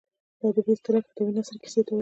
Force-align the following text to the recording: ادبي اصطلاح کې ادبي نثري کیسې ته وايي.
ادبي 0.45 0.71
اصطلاح 0.75 1.01
کې 1.05 1.09
ادبي 1.19 1.31
نثري 1.37 1.57
کیسې 1.63 1.79
ته 1.79 1.79
وايي. 1.83 1.89